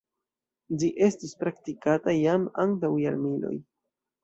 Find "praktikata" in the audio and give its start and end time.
1.43-2.17